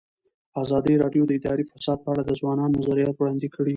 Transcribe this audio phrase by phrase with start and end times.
[0.61, 3.69] ازادي راډیو د اداري فساد په اړه د ځوانانو نظریات وړاندې کړي.